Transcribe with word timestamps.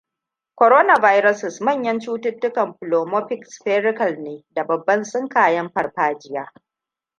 Coronaviruses 0.59 1.57
manyan 1.67 1.99
cututtukan 2.05 2.69
pleomorphic 2.79 3.41
spherical 3.45 4.11
ne 4.23 4.35
da 4.55 4.61
babban 4.69 5.01
sinkayen 5.11 5.69
farfajiya. 5.73 6.43